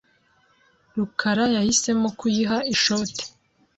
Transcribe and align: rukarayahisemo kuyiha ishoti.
rukarayahisemo 0.95 2.07
kuyiha 2.19 2.57
ishoti. 2.73 3.23